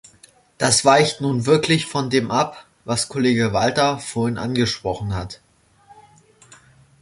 [0.57, 5.41] Das weicht nun wirklich von dem ab, was Kollege Walter vorhin angesprochen hat.